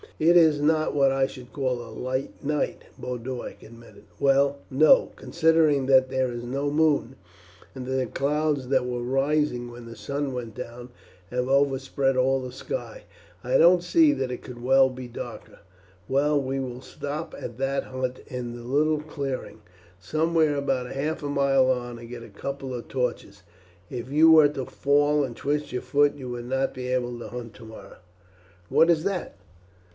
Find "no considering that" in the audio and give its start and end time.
4.69-6.09